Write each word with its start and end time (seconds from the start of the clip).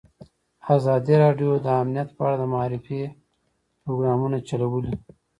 ازادي 0.75 1.15
راډیو 1.23 1.51
د 1.65 1.67
امنیت 1.81 2.09
په 2.15 2.21
اړه 2.25 2.37
د 2.39 2.43
معارفې 2.53 3.01
پروګرامونه 3.83 4.37
چلولي. 4.47 4.93